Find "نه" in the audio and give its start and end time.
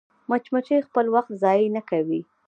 1.75-1.81